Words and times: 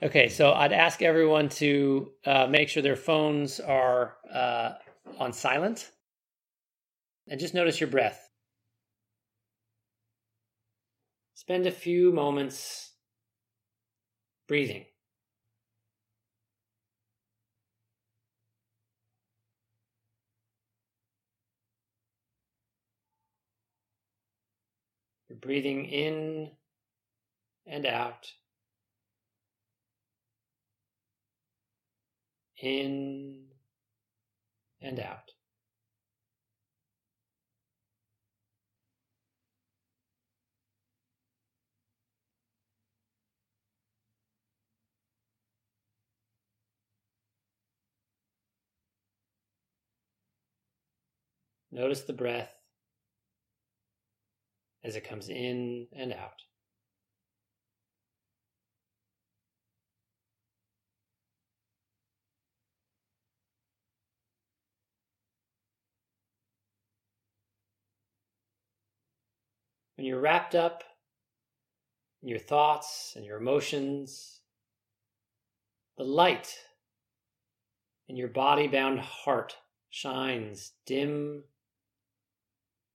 Okay, 0.00 0.28
so 0.28 0.52
I'd 0.52 0.72
ask 0.72 1.02
everyone 1.02 1.48
to 1.48 2.12
uh, 2.24 2.46
make 2.46 2.68
sure 2.68 2.84
their 2.84 2.94
phones 2.94 3.58
are 3.58 4.16
uh, 4.32 4.74
on 5.18 5.32
silent 5.32 5.90
and 7.26 7.40
just 7.40 7.52
notice 7.52 7.80
your 7.80 7.90
breath. 7.90 8.30
Spend 11.34 11.66
a 11.66 11.72
few 11.72 12.12
moments 12.12 12.92
breathing. 14.46 14.84
You're 25.28 25.38
breathing 25.38 25.86
in 25.86 26.52
and 27.66 27.84
out. 27.84 28.32
In 32.60 33.44
and 34.80 34.98
out. 34.98 35.30
Notice 51.70 52.00
the 52.00 52.12
breath 52.12 52.50
as 54.82 54.96
it 54.96 55.08
comes 55.08 55.28
in 55.28 55.86
and 55.92 56.12
out. 56.12 56.42
When 69.98 70.06
you're 70.06 70.20
wrapped 70.20 70.54
up 70.54 70.84
in 72.22 72.28
your 72.28 72.38
thoughts 72.38 73.14
and 73.16 73.24
your 73.24 73.36
emotions, 73.36 74.42
the 75.96 76.04
light 76.04 76.56
in 78.06 78.14
your 78.14 78.28
body 78.28 78.68
bound 78.68 79.00
heart 79.00 79.56
shines 79.90 80.70
dim 80.86 81.42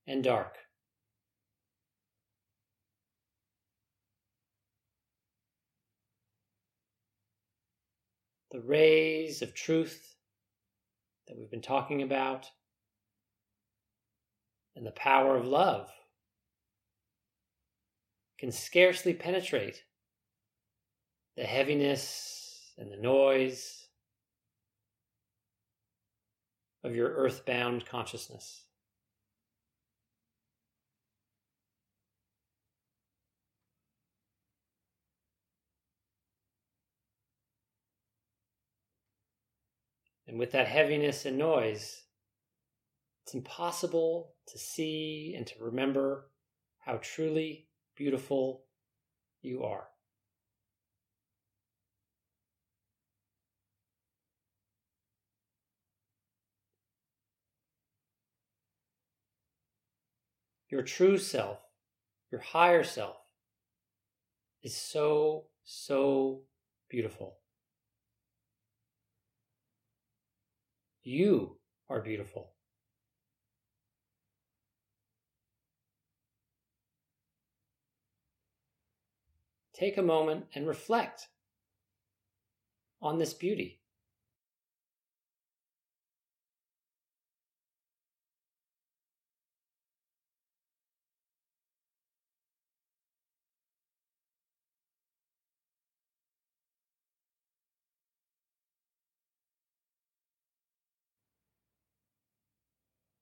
and 0.06 0.24
dark. 0.24 0.56
The 8.50 8.62
rays 8.62 9.42
of 9.42 9.52
truth 9.52 10.16
that 11.28 11.36
we've 11.36 11.50
been 11.50 11.60
talking 11.60 12.00
about, 12.00 12.46
and 14.74 14.86
the 14.86 14.92
power 14.92 15.36
of 15.36 15.46
love 15.46 15.90
can 18.38 18.50
scarcely 18.50 19.14
penetrate 19.14 19.84
the 21.36 21.44
heaviness 21.44 22.72
and 22.78 22.90
the 22.90 22.96
noise 22.96 23.86
of 26.82 26.94
your 26.94 27.10
earthbound 27.10 27.86
consciousness. 27.86 28.64
And 40.26 40.38
with 40.38 40.52
that 40.52 40.66
heaviness 40.66 41.26
and 41.26 41.38
noise, 41.38 42.02
it's 43.24 43.34
impossible 43.34 44.34
to 44.48 44.58
see 44.58 45.34
and 45.36 45.46
to 45.46 45.54
remember 45.60 46.30
how 46.80 46.98
truly 47.00 47.68
beautiful 47.94 48.64
you 49.42 49.62
are. 49.62 49.88
Your 60.70 60.82
true 60.82 61.18
self, 61.18 61.58
your 62.32 62.40
higher 62.40 62.82
self, 62.82 63.16
is 64.62 64.74
so, 64.74 65.44
so 65.62 66.40
beautiful. 66.88 67.36
You 71.04 71.58
are 71.88 72.00
beautiful. 72.00 72.53
Take 79.74 79.98
a 79.98 80.02
moment 80.02 80.46
and 80.54 80.66
reflect 80.66 81.28
on 83.02 83.18
this 83.18 83.34
beauty. 83.34 83.80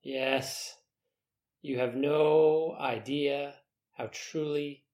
Yes, 0.05 0.77
you 1.63 1.79
have 1.79 1.95
no 1.95 2.77
idea 2.79 3.55
how 3.93 4.11
truly 4.13 4.85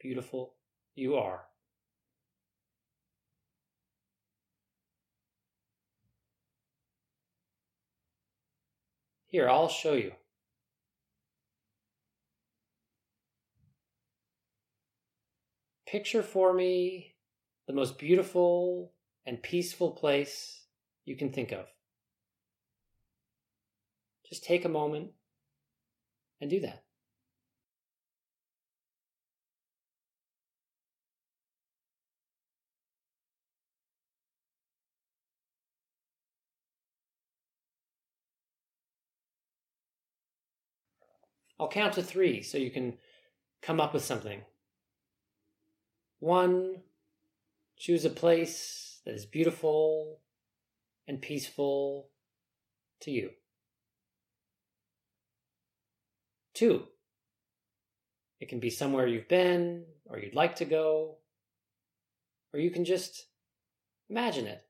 beautiful 0.00 0.55
you 0.96 1.16
are. 1.16 1.42
Here, 9.26 9.48
I'll 9.48 9.68
show 9.68 9.92
you. 9.92 10.12
Picture 15.86 16.22
for 16.22 16.52
me 16.52 17.14
the 17.66 17.72
most 17.72 17.98
beautiful 17.98 18.92
and 19.26 19.42
peaceful 19.42 19.90
place 19.90 20.64
you 21.04 21.16
can 21.16 21.32
think 21.32 21.52
of. 21.52 21.66
Just 24.28 24.44
take 24.44 24.64
a 24.64 24.68
moment 24.68 25.10
and 26.40 26.50
do 26.50 26.60
that. 26.60 26.85
I'll 41.58 41.68
count 41.68 41.94
to 41.94 42.02
three 42.02 42.42
so 42.42 42.58
you 42.58 42.70
can 42.70 42.98
come 43.62 43.80
up 43.80 43.94
with 43.94 44.04
something. 44.04 44.42
One, 46.20 46.82
choose 47.76 48.04
a 48.04 48.10
place 48.10 49.00
that 49.04 49.14
is 49.14 49.26
beautiful 49.26 50.20
and 51.08 51.20
peaceful 51.20 52.08
to 53.00 53.10
you. 53.10 53.30
Two, 56.54 56.84
it 58.40 58.48
can 58.48 58.60
be 58.60 58.70
somewhere 58.70 59.06
you've 59.06 59.28
been 59.28 59.84
or 60.06 60.18
you'd 60.18 60.34
like 60.34 60.56
to 60.56 60.64
go, 60.64 61.16
or 62.52 62.60
you 62.60 62.70
can 62.70 62.84
just 62.84 63.26
imagine 64.08 64.46
it. 64.46 64.64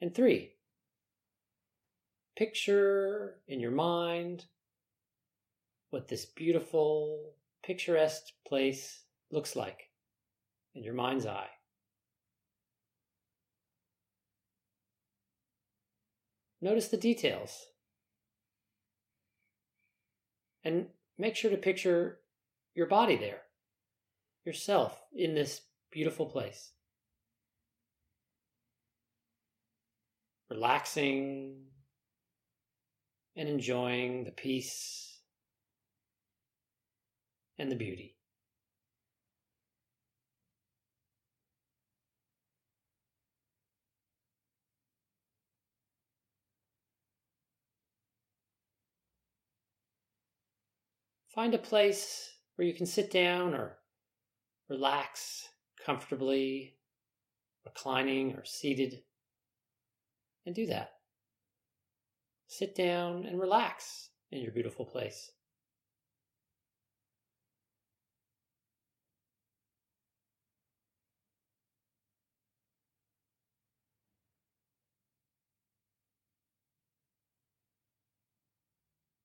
And 0.00 0.14
three, 0.14 0.54
picture 2.40 3.34
in 3.48 3.60
your 3.60 3.70
mind 3.70 4.46
what 5.90 6.08
this 6.08 6.24
beautiful, 6.24 7.34
picturesque 7.62 8.28
place 8.48 9.02
looks 9.30 9.54
like 9.54 9.90
in 10.74 10.82
your 10.82 10.94
mind's 10.94 11.26
eye. 11.26 11.50
Notice 16.62 16.88
the 16.88 16.96
details. 16.96 17.66
And 20.64 20.86
make 21.18 21.36
sure 21.36 21.50
to 21.50 21.58
picture 21.58 22.20
your 22.74 22.86
body 22.86 23.16
there, 23.16 23.42
yourself 24.46 24.98
in 25.14 25.34
this 25.34 25.60
beautiful 25.90 26.24
place. 26.24 26.70
Relaxing, 30.48 31.66
and 33.36 33.48
enjoying 33.48 34.24
the 34.24 34.32
peace 34.32 35.18
and 37.58 37.70
the 37.70 37.76
beauty. 37.76 38.16
Find 51.34 51.54
a 51.54 51.58
place 51.58 52.28
where 52.56 52.66
you 52.66 52.74
can 52.74 52.86
sit 52.86 53.10
down 53.10 53.54
or 53.54 53.78
relax 54.68 55.48
comfortably, 55.84 56.76
reclining 57.64 58.34
or 58.34 58.44
seated, 58.44 59.02
and 60.44 60.54
do 60.54 60.66
that. 60.66 60.99
Sit 62.52 62.74
down 62.74 63.26
and 63.26 63.38
relax 63.38 64.10
in 64.32 64.42
your 64.42 64.50
beautiful 64.50 64.84
place. 64.84 65.30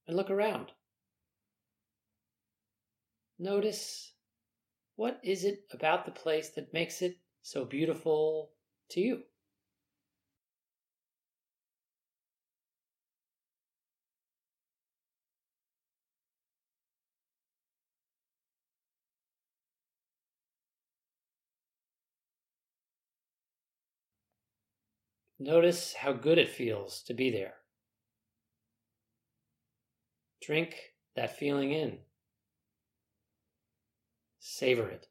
And 0.07 0.15
look 0.15 0.29
around. 0.29 0.71
Notice 3.39 4.13
what 4.97 5.19
is 5.23 5.43
it 5.45 5.63
about 5.71 6.05
the 6.05 6.11
place 6.11 6.49
that 6.49 6.73
makes 6.73 7.01
it 7.01 7.17
so 7.41 7.65
beautiful 7.65 8.51
to 8.91 9.01
you? 9.01 9.23
Notice 25.37 25.93
how 25.93 26.13
good 26.13 26.37
it 26.37 26.49
feels 26.49 27.01
to 27.03 27.13
be 27.13 27.29
there. 27.29 27.55
Drink 30.41 30.75
that 31.15 31.37
feeling 31.37 31.71
in. 31.71 31.97
Savor 34.39 34.87
it. 34.87 35.07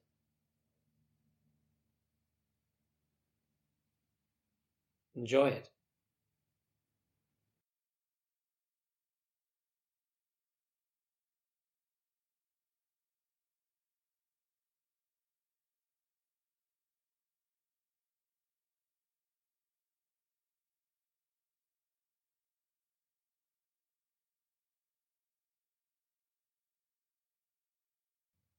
Enjoy 5.14 5.48
it. 5.48 5.73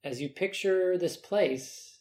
As 0.06 0.22
you 0.22 0.30
picture 0.30 1.00
this 1.00 1.18
place, 1.18 1.98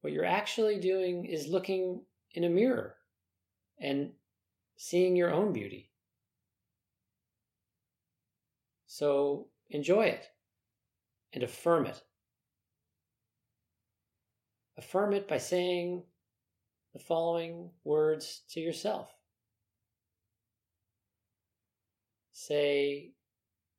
what 0.00 0.12
you're 0.12 0.24
actually 0.24 0.78
doing 0.78 1.24
is 1.24 1.48
looking 1.48 2.02
in 2.30 2.44
a 2.44 2.48
mirror 2.48 2.94
and 3.80 4.12
seeing 4.76 5.16
your 5.16 5.32
own 5.32 5.52
beauty. 5.52 5.90
So 8.86 9.48
enjoy 9.70 10.04
it 10.04 10.26
and 11.32 11.42
affirm 11.42 11.86
it. 11.86 12.00
Affirm 14.78 15.14
it 15.14 15.26
by 15.26 15.38
saying 15.38 16.04
the 16.92 17.00
following 17.00 17.70
words 17.82 18.42
to 18.50 18.60
yourself. 18.60 19.10
Say, 22.32 23.14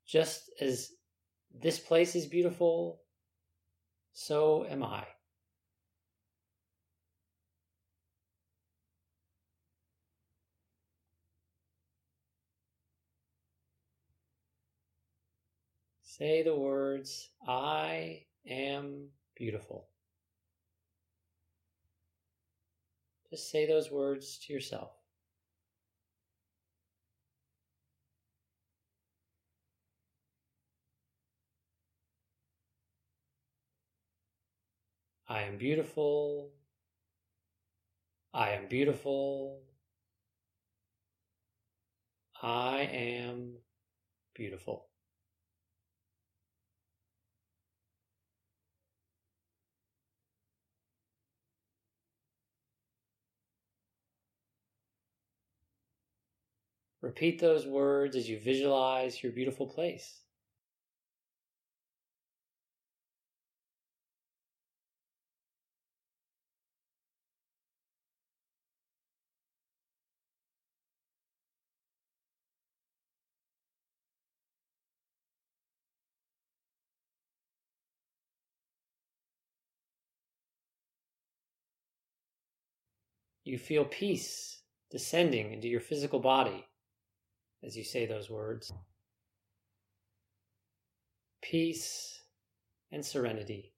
just 0.05 0.49
as 0.59 0.91
this 1.61 1.79
place 1.79 2.15
is 2.15 2.25
beautiful, 2.25 3.01
so 4.13 4.65
am 4.65 4.83
I. 4.83 5.05
Say 16.03 16.43
the 16.43 16.55
words, 16.55 17.29
I 17.45 18.23
am 18.47 19.09
beautiful. 19.35 19.89
Just 23.29 23.51
say 23.51 23.67
those 23.67 23.91
words 23.91 24.39
to 24.45 24.53
yourself. 24.53 24.91
I 35.35 35.41
am 35.41 35.57
beautiful. 35.57 36.53
I 38.33 38.51
am 38.51 38.69
beautiful. 38.69 39.63
I 42.41 42.83
am 42.83 43.57
beautiful. 44.33 44.87
Repeat 57.01 57.41
those 57.41 57.67
words 57.67 58.15
as 58.15 58.29
you 58.29 58.39
visualize 58.39 59.21
your 59.21 59.33
beautiful 59.33 59.67
place. 59.67 60.24
You 83.45 83.59
feel 83.59 83.85
peace 83.85 84.63
descending 84.89 85.53
into 85.53 85.67
your 85.67 85.79
physical 85.79 86.19
body 86.19 86.65
as 87.63 87.77
you 87.77 87.83
say 87.83 88.07
those 88.07 88.27
words. 88.27 88.73
Peace 91.43 92.23
and 92.91 93.05
serenity. 93.05 93.71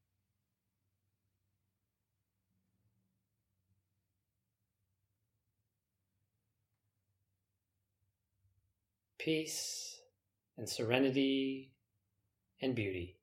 Peace 9.20 10.00
and 10.58 10.70
serenity 10.70 11.74
and 12.62 12.74
beauty. 12.74 13.18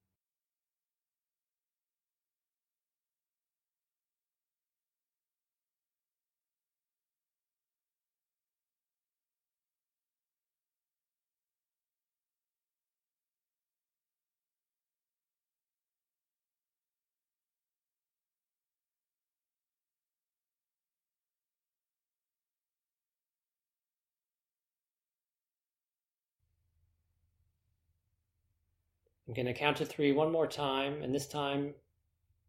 I'm 29.34 29.42
going 29.42 29.52
to 29.52 29.60
count 29.60 29.78
to 29.78 29.84
three 29.84 30.12
one 30.12 30.30
more 30.30 30.46
time, 30.46 31.02
and 31.02 31.12
this 31.12 31.26
time 31.26 31.74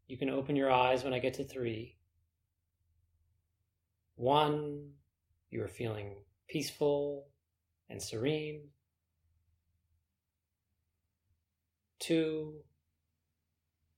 you 0.08 0.20
can 0.20 0.30
open 0.30 0.56
your 0.56 0.72
eyes 0.72 1.04
when 1.04 1.16
I 1.16 1.20
get 1.20 1.34
to 1.36 1.44
three. 1.44 1.98
One, 4.18 4.92
you 5.50 5.64
are 5.64 5.68
feeling 5.68 6.18
peaceful 6.48 7.26
and 7.90 8.00
serene. 8.00 8.68
Two, 11.98 12.54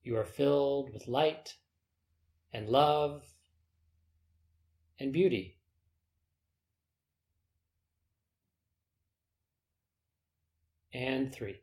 you 0.02 0.16
are 0.16 0.24
filled 0.24 0.94
with 0.94 1.10
light 1.10 1.56
and 2.54 2.70
love 2.70 3.22
and 4.98 5.12
beauty. 5.12 5.58
And 10.94 11.34
three. 11.34 11.60